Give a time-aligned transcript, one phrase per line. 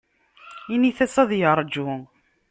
[0.73, 1.87] Int-as ad yerju